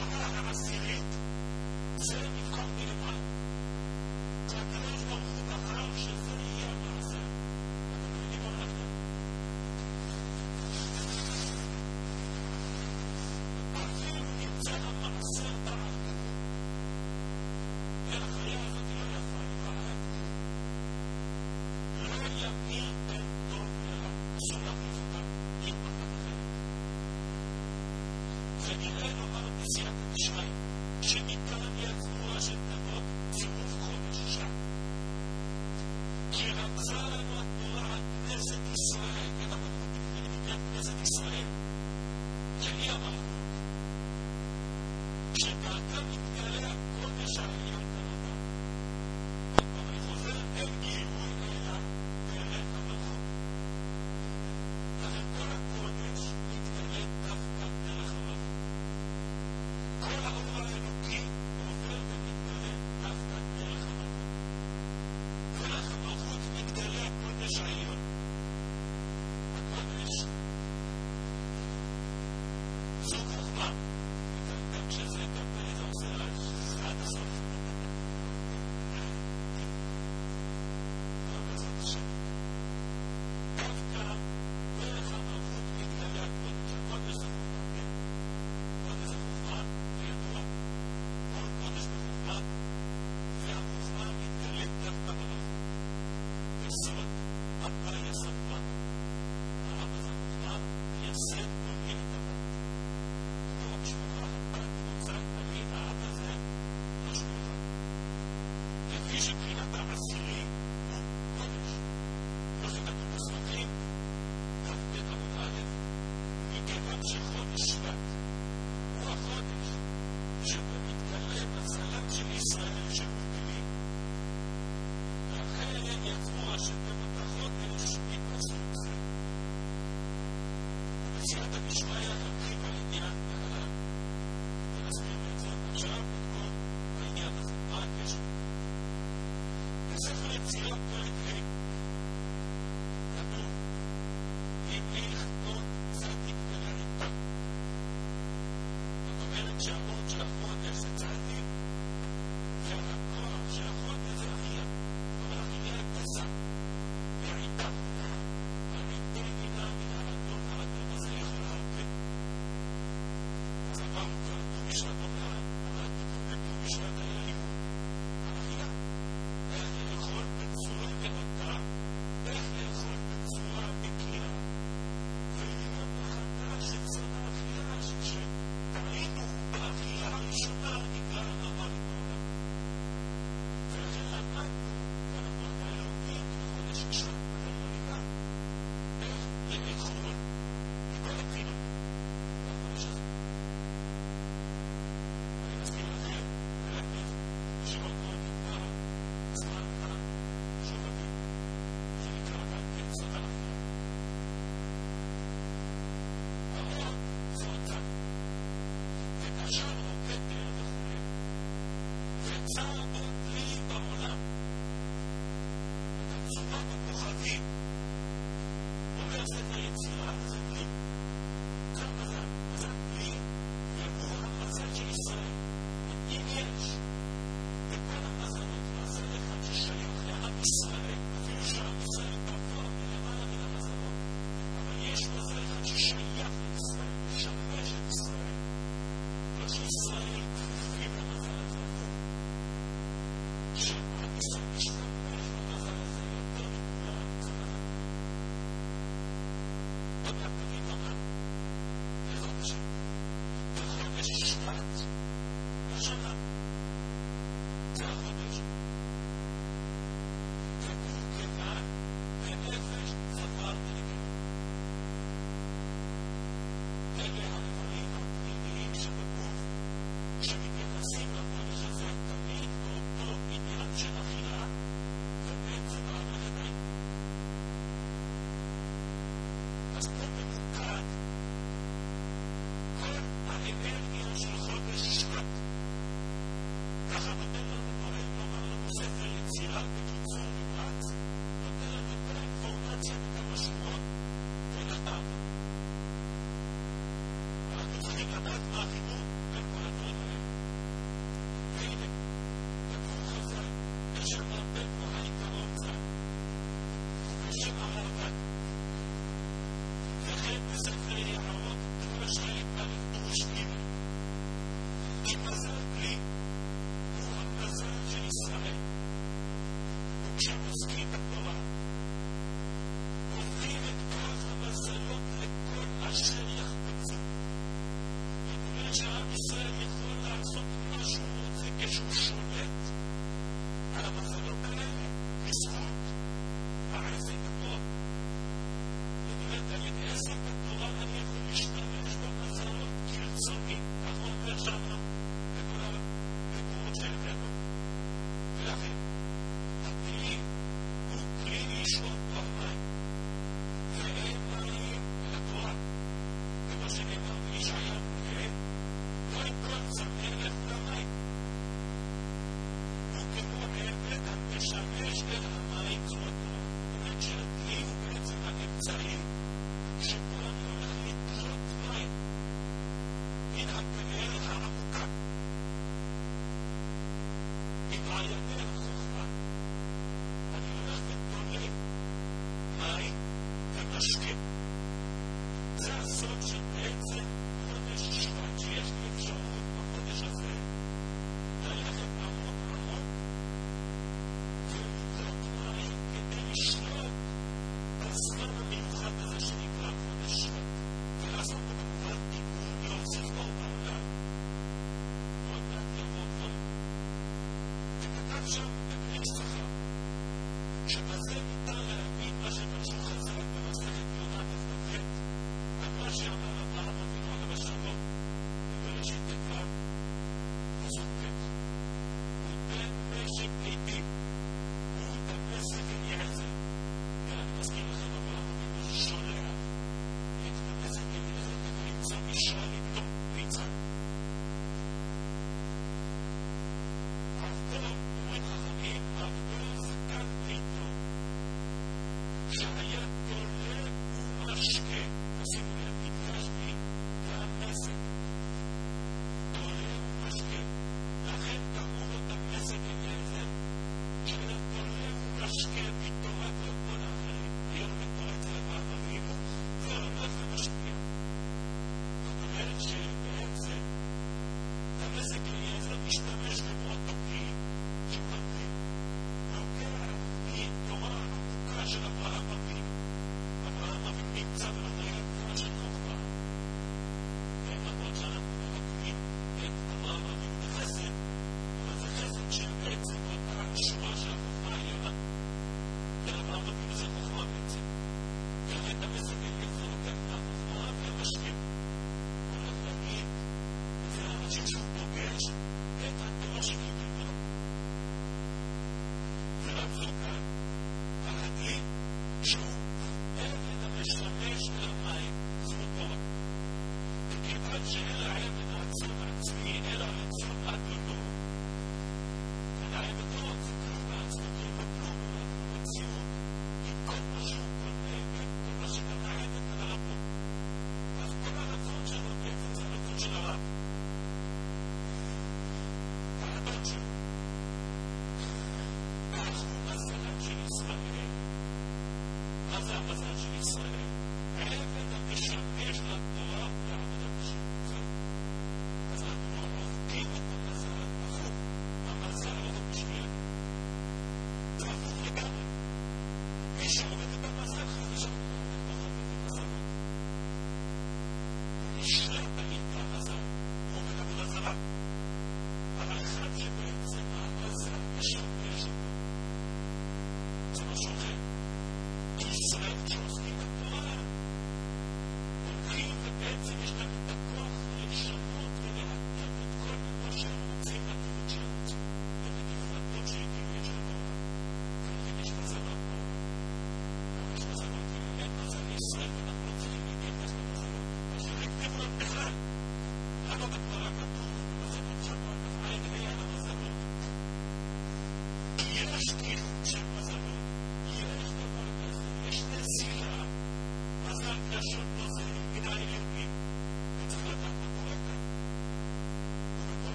[0.00, 1.10] Allah'a havas edip,
[2.06, 3.18] sırrını kalbini var.
[4.50, 4.91] Canlara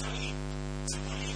[0.00, 1.29] さん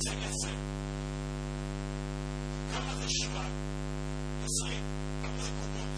[0.00, 0.50] cennetsiz.
[2.72, 3.46] Kırmızı ışıklar.
[4.46, 4.84] Isıyıp
[5.22, 5.90] kırmızı kokun.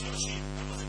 [0.00, 0.84] Çalışayım kırmızı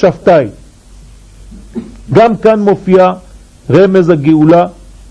[0.00, 0.46] שבתאי.
[2.12, 3.12] גם כאן מופיע
[3.70, 4.66] רמז הגאולה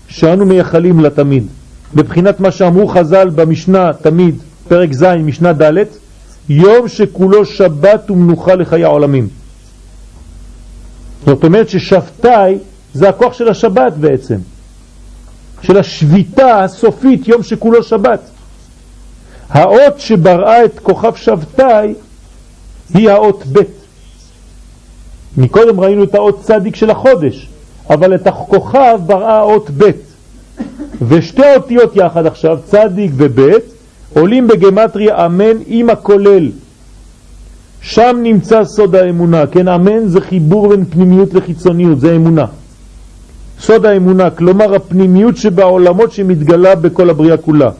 [0.08, 1.46] שאנו מייחלים לתמיד.
[1.94, 4.34] בבחינת מה שאמרו חז"ל במשנה תמיד,
[4.68, 5.84] פרק ז', משנה ד',
[6.48, 9.28] יום שכולו שבת ומנוחה לחיי העולמים.
[11.26, 12.58] זאת אומרת ששבתאי
[12.94, 14.38] זה הכוח של השבת בעצם,
[15.62, 18.20] של השביתה הסופית, יום שכולו שבת.
[19.50, 21.94] האות שבראה את כוכב שבתאי
[22.94, 23.79] היא האות ב'.
[25.36, 27.48] מקודם ראינו את האות צדיק של החודש,
[27.90, 29.90] אבל את הכוכב בראה אות ב'.
[31.08, 33.52] ושתי אותיות יחד עכשיו, צדיק וב',
[34.14, 36.48] עולים בגמטריה אמן עם הכולל.
[37.80, 42.46] שם נמצא סוד האמונה, כן, אמן זה חיבור בין פנימיות לחיצוניות, זה אמונה.
[43.60, 47.70] סוד האמונה, כלומר הפנימיות שבעולמות שמתגלה בכל הבריאה כולה.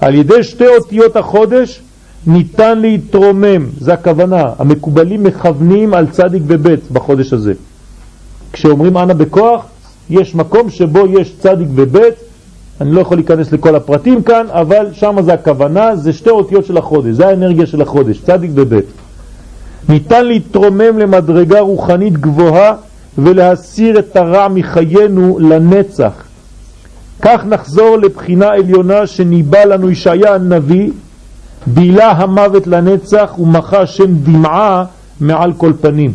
[0.00, 1.80] על ידי שתי אותיות החודש
[2.26, 7.52] ניתן להתרומם, זה הכוונה, המקובלים מכוונים על צדיק ובית בחודש הזה.
[8.52, 9.64] כשאומרים אנה בכוח,
[10.10, 12.14] יש מקום שבו יש צדיק ובית,
[12.80, 16.76] אני לא יכול להיכנס לכל הפרטים כאן, אבל שם זה הכוונה, זה שתי אותיות של
[16.76, 18.84] החודש, זה האנרגיה של החודש, צדיק ובית.
[19.88, 22.74] ניתן להתרומם למדרגה רוחנית גבוהה
[23.18, 26.12] ולהסיר את הרע מחיינו לנצח.
[27.22, 30.90] כך נחזור לבחינה עליונה שניבא לנו ישעיה הנביא,
[31.66, 34.84] בילה המוות לנצח ומחה שם דמעה
[35.20, 36.12] מעל כל פנים.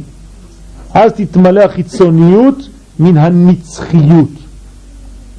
[0.94, 4.30] אז תתמלא החיצוניות מן הנצחיות.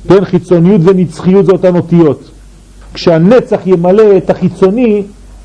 [0.08, 2.30] כן, חיצוניות ונצחיות זה אותן אותיות.
[2.94, 5.02] כשהנצח ימלא את החיצוני,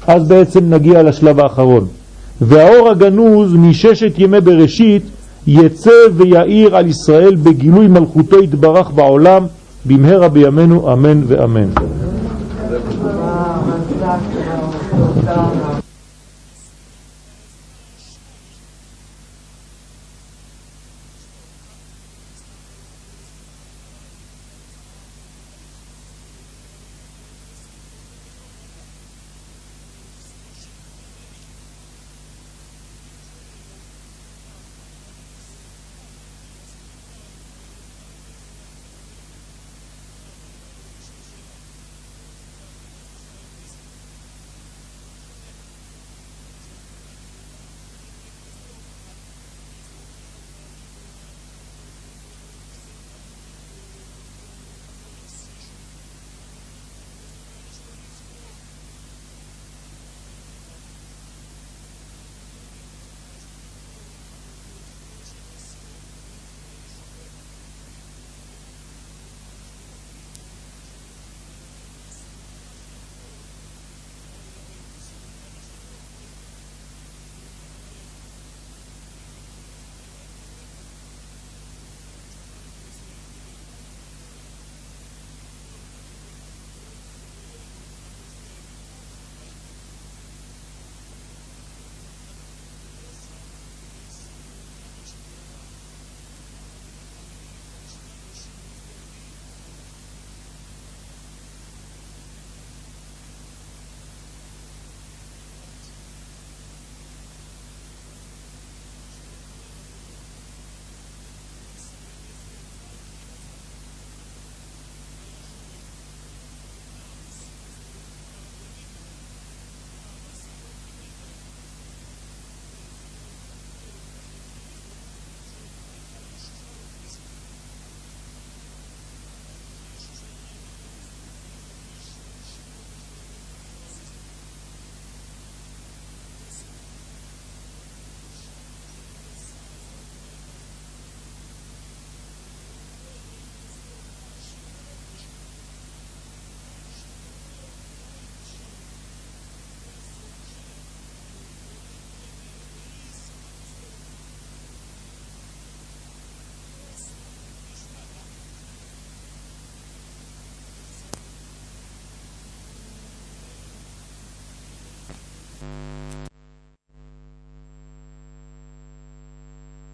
[0.08, 1.88] אז בעצם נגיע לשלב האחרון.
[2.42, 5.04] והאור הגנוז מששת ימי בראשית
[5.48, 9.46] יצא ויעיר על ישראל בגילוי מלכותו יתברך בעולם
[9.86, 11.70] במהרה בימינו אמן ואמן.
[14.10, 15.89] doctor, I'm hospital, Ghana.